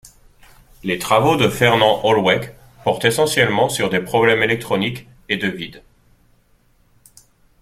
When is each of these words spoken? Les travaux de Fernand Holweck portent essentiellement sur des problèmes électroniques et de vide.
Les 0.83 0.97
travaux 0.97 1.35
de 1.35 1.47
Fernand 1.47 2.03
Holweck 2.03 2.53
portent 2.83 3.05
essentiellement 3.05 3.69
sur 3.69 3.91
des 3.91 3.99
problèmes 3.99 4.41
électroniques 4.41 5.05
et 5.29 5.37
de 5.37 5.47
vide. 5.47 5.83